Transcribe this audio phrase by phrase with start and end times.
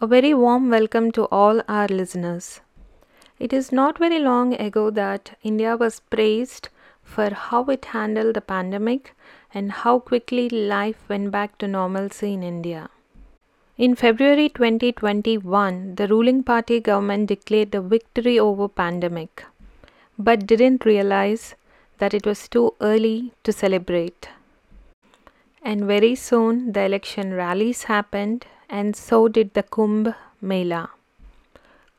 [0.00, 2.60] A very warm welcome to all our listeners.
[3.38, 6.68] It is not very long ago that India was praised
[7.02, 9.14] for how it handled the pandemic
[9.54, 12.90] and how quickly life went back to normalcy in India.
[13.78, 19.44] In February 2021, the ruling party government declared a victory over pandemic
[20.18, 21.54] but didn't realize
[21.98, 24.28] that it was too early to celebrate.
[25.62, 30.90] And very soon the election rallies happened, and so did the Kumbh Mela.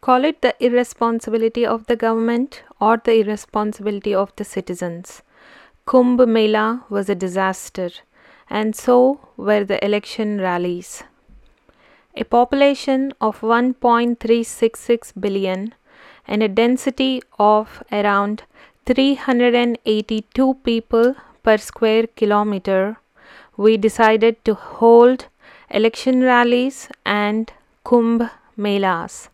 [0.02, 5.24] Call it the irresponsibility of the government or the irresponsibility of the citizens.
[5.88, 7.90] Kumbh Mela was a disaster,
[8.50, 11.04] and so were the election rallies.
[12.16, 15.74] A population of 1.366 billion
[16.28, 18.44] and a density of around
[18.86, 22.98] 382 people per square kilometer,
[23.58, 25.28] we decided to hold
[25.70, 27.52] election rallies and
[27.84, 29.30] Kumbh Melas.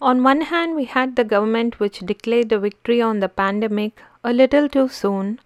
[0.00, 4.32] On one hand, we had the government which declared the victory on the pandemic a
[4.32, 5.40] little too soon,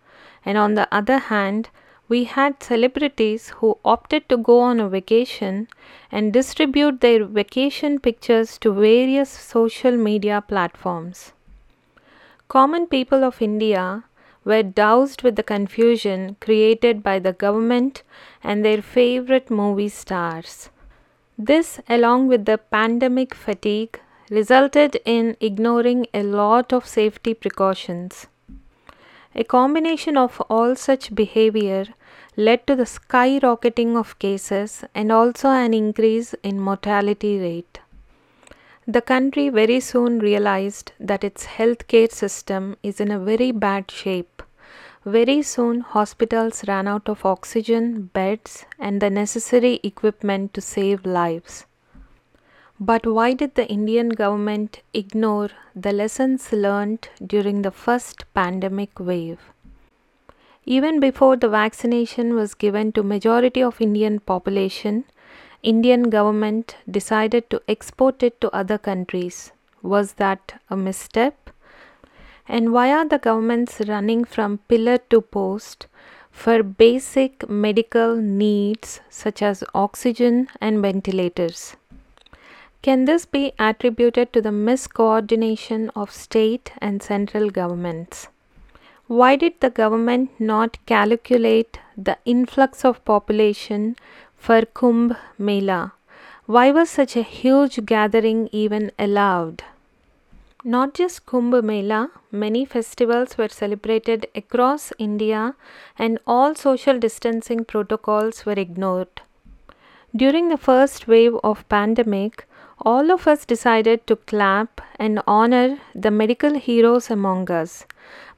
[0.45, 1.71] and on the other hand,
[2.09, 5.69] we had celebrities who opted to go on a vacation
[6.11, 11.33] and distribute their vacation pictures to various social media platforms.
[12.49, 14.05] Common people of India
[14.45, 18.03] were doused with the confusion created by the government
[18.43, 20.71] and their favorite movie stars.
[21.39, 28.27] This, along with the pandemic fatigue, resulted in ignoring a lot of safety precautions.
[29.35, 31.87] A combination of all such behavior
[32.37, 37.81] led to the skyrocketing of cases and also an increase in mortality rate.
[38.87, 44.32] The country very soon realized that its healthcare system is in a very bad shape.
[45.05, 51.67] Very soon, hospitals ran out of oxygen, beds, and the necessary equipment to save lives.
[52.79, 59.41] But why did the Indian government ignore the lessons learned during the first pandemic wave?
[60.65, 65.05] Even before the vaccination was given to majority of Indian population,
[65.65, 69.51] Indian government decided to export it to other countries.
[69.83, 71.51] Was that a misstep?
[72.49, 75.87] And why are the governments running from pillar to post
[76.31, 81.77] for basic medical needs such as oxygen and ventilators?
[82.83, 88.27] Can this be attributed to the miscoordination of state and central governments?
[89.07, 93.97] Why did the government not calculate the influx of population
[94.37, 95.93] for Kumbh Mela?
[96.47, 99.63] Why was such a huge gathering even allowed?
[100.65, 105.57] Not just Kumbh Mela, many festivals were celebrated across India
[105.99, 109.23] and all social distancing protocols were ignored.
[110.15, 112.47] During the first wave of pandemic,
[112.79, 117.85] all of us decided to clap and honor the medical heroes among us.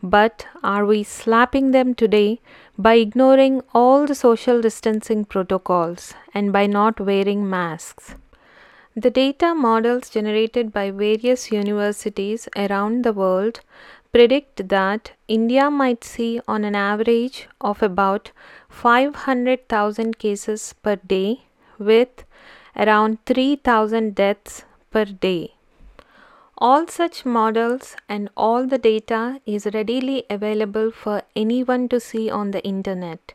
[0.03, 2.41] But are we slapping them today
[2.79, 8.15] by ignoring all the social distancing protocols and by not wearing masks?
[8.97, 13.59] The data models generated by various universities around the world
[14.13, 18.31] predict that India might see on an average of about
[18.69, 21.41] 500,000 cases per day
[21.77, 22.25] with
[22.77, 25.55] around 3000 deaths per day.
[26.57, 32.53] All such models and all the data is readily available for anyone to see on
[32.53, 33.35] the internet.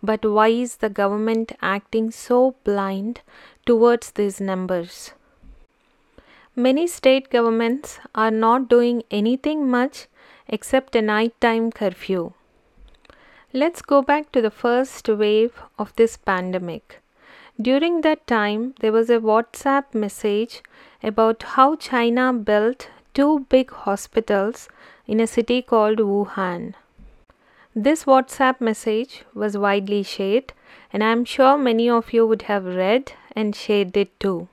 [0.00, 3.22] But why is the government acting so blind
[3.70, 5.12] towards these numbers?
[6.56, 10.06] Many state governments are not doing anything much
[10.48, 12.32] except a nighttime curfew.
[13.52, 17.00] Let's go back to the first wave of this pandemic.
[17.62, 20.62] During that time, there was a WhatsApp message
[21.00, 24.68] about how China built two big hospitals
[25.06, 26.74] in a city called Wuhan.
[27.76, 30.52] This WhatsApp message was widely shared,
[30.92, 34.48] and I am sure many of you would have read and shared it too.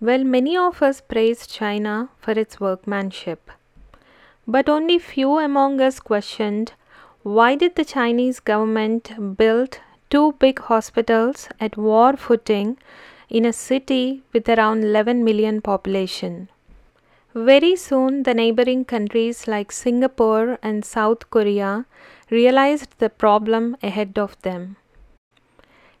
[0.00, 3.52] Well, many of us praised China for its workmanship,
[4.48, 6.72] but only few among us questioned
[7.22, 9.78] why did the Chinese government build
[10.10, 12.78] two big hospitals at war footing
[13.30, 16.48] in a city with around 11 million population.
[17.36, 21.84] Very soon the neighboring countries like Singapore and South Korea
[22.30, 24.76] realized the problem ahead of them.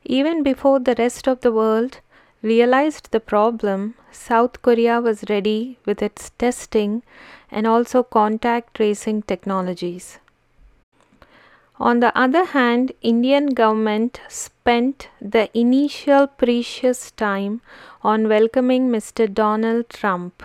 [0.04, 1.98] Even before the rest of the world
[2.40, 7.02] realized the problem, South Korea was ready with its testing
[7.50, 10.20] and also contact tracing technologies.
[11.80, 17.60] On the other hand, Indian government spent the initial precious time
[18.02, 19.32] on welcoming Mr.
[19.32, 20.44] Donald Trump.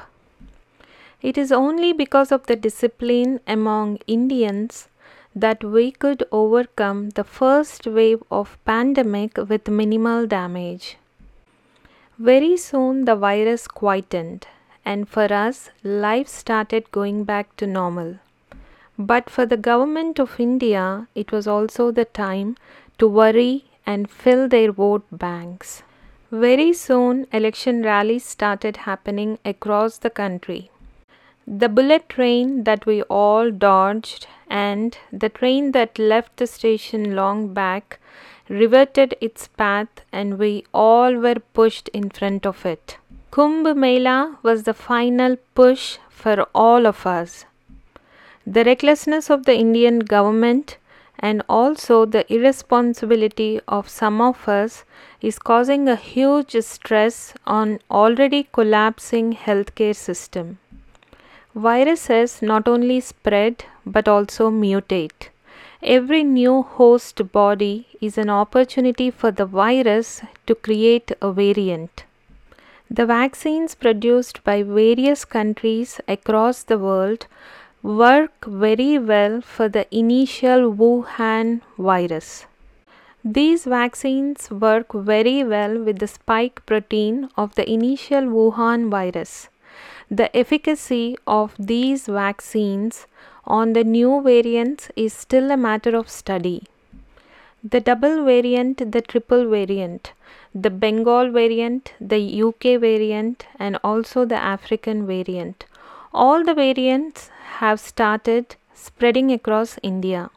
[1.22, 4.88] It is only because of the discipline among Indians
[5.36, 10.98] that we could overcome the first wave of pandemic with minimal damage.
[12.18, 14.48] Very soon the virus quietened
[14.86, 18.20] and for us life started going back to normal.
[18.98, 22.56] But for the government of India it was also the time
[22.98, 25.84] to worry and fill their vote banks.
[26.32, 30.70] Very soon election rallies started happening across the country.
[31.52, 37.56] The bullet train that we all dodged and the train that left the station long
[37.56, 38.00] back
[38.50, 42.98] reverted its path and we all were pushed in front of it.
[43.32, 47.46] Kumbh Mela was the final push for all of us.
[48.46, 50.78] The recklessness of the Indian government
[51.18, 54.84] and also the irresponsibility of some of us
[55.20, 60.60] is causing a huge stress on already collapsing healthcare system.
[61.56, 65.30] Viruses not only spread but also mutate.
[65.82, 72.04] Every new host body is an opportunity for the virus to create a variant.
[72.92, 77.28] The vaccines produced by various countries across the world
[77.82, 82.46] work very well for the initial Wuhan virus.
[83.24, 89.50] These vaccines work very well with the spike protein of the initial Wuhan virus.
[90.12, 93.06] The efficacy of these vaccines
[93.46, 96.64] on the new variants is still a matter of study.
[97.64, 100.14] The double variant, the triple variant,
[100.56, 105.66] the Bengal variant, the UK variant, and also the African variant.
[106.12, 107.30] All the variants
[107.60, 110.32] have started spreading across India.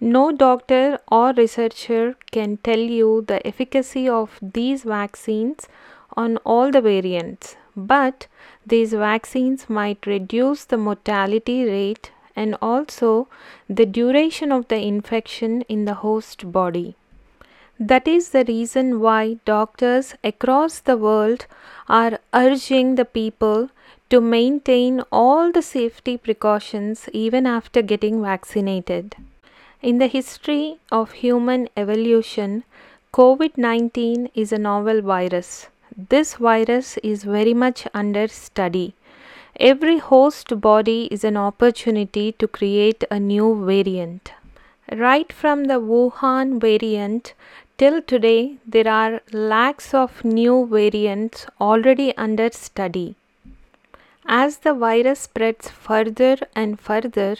[0.00, 5.68] No doctor or researcher can tell you the efficacy of these vaccines
[6.16, 8.26] on all the variants, but
[8.66, 13.28] these vaccines might reduce the mortality rate and also
[13.68, 16.96] the duration of the infection in the host body.
[17.78, 21.46] That is the reason why doctors across the world
[21.88, 23.68] are urging the people
[24.08, 29.16] to maintain all the safety precautions even after getting vaccinated.
[29.82, 32.64] In the history of human evolution,
[33.12, 35.68] COVID 19 is a novel virus.
[35.98, 38.94] This virus is very much under study.
[39.58, 44.32] Every host body is an opportunity to create a new variant.
[44.92, 47.32] Right from the Wuhan variant
[47.78, 53.16] till today, there are lakhs of new variants already under study.
[54.26, 57.36] As the virus spreads further and further,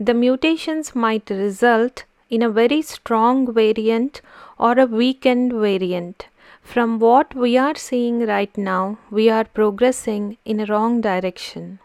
[0.00, 4.22] the mutations might result in a very strong variant
[4.58, 6.26] or a weakened variant.
[6.62, 11.78] From what we are seeing right now, we are progressing in a wrong direction.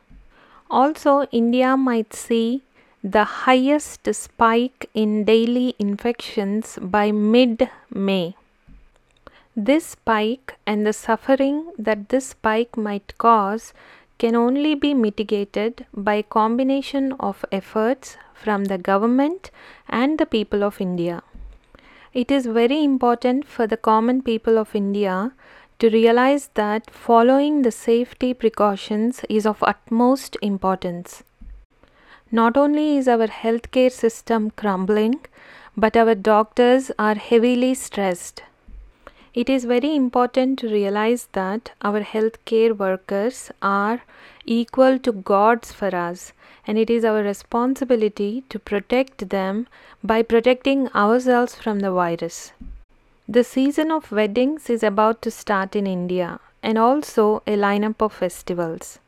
[0.70, 2.64] Also, India might see
[3.04, 8.36] the highest spike in daily infections by mid May.
[9.56, 13.74] This spike and the suffering that this spike might cause
[14.18, 19.52] can only be mitigated by combination of efforts from the government
[19.88, 21.22] and the people of India.
[22.14, 25.32] It is very important for the common people of India
[25.80, 31.24] to realize that following the safety precautions is of utmost importance.
[32.32, 35.22] Not only is our healthcare system crumbling,
[35.76, 38.44] but our doctors are heavily stressed.
[39.34, 44.02] It is very important to realize that our healthcare workers are
[44.46, 46.32] equal to gods for us
[46.66, 49.68] and it is our responsibility to protect them
[50.04, 52.54] by protecting ourselves from the virus.
[53.28, 58.14] The season of weddings is about to start in India and also a lineup of
[58.14, 59.00] festivals.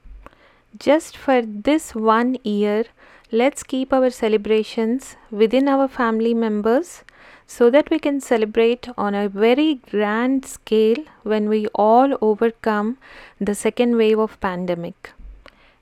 [0.77, 2.85] Just for this one year,
[3.31, 7.03] let's keep our celebrations within our family members
[7.47, 12.97] so that we can celebrate on a very grand scale when we all overcome
[13.39, 15.11] the second wave of pandemic.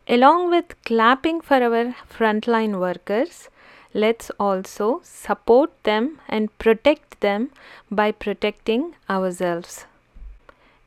[0.07, 3.49] Along with clapping for our frontline workers,
[3.93, 7.51] let's also support them and protect them
[7.89, 9.85] by protecting ourselves.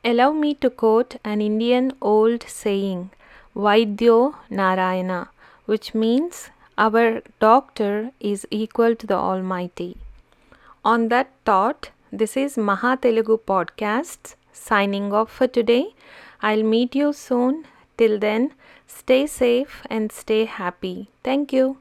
[0.05, 3.09] Allow me to quote an Indian old saying,
[3.55, 5.29] Vaidyo Narayana,
[5.65, 9.97] which means our doctor is equal to the Almighty.
[10.85, 15.95] On that thought, this is Maha Telugu Podcasts signing off for today.
[16.41, 17.65] I'll meet you soon.
[17.97, 18.53] Till then,
[18.87, 21.09] Stay safe and stay happy.
[21.23, 21.77] Thank you.